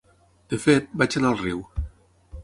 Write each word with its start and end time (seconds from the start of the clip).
De 0.53 0.57
fet, 0.61 0.87
vaig 1.01 1.17
anar 1.19 1.33
al 1.33 1.39
riu. 1.43 1.61